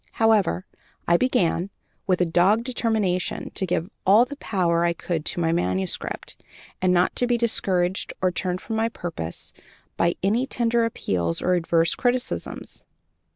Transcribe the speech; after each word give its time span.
However, 0.13 0.65
I 1.07 1.15
began, 1.15 1.69
with 2.07 2.21
a 2.21 2.25
dogged 2.25 2.63
determination 2.63 3.51
to 3.51 3.67
give 3.67 3.91
all 4.03 4.25
the 4.25 4.35
power 4.37 4.83
I 4.83 4.93
could 4.93 5.25
to 5.25 5.39
my 5.39 5.51
manuscript, 5.51 6.41
and 6.81 6.91
not 6.91 7.15
to 7.17 7.27
be 7.27 7.37
discouraged 7.37 8.11
or 8.19 8.31
turned 8.31 8.61
from 8.61 8.77
my 8.77 8.89
purpose 8.89 9.53
by 9.97 10.15
any 10.23 10.47
tender 10.47 10.85
appeals 10.85 11.39
or 11.39 11.53
adverse 11.53 11.93
criticisms. 11.93 12.87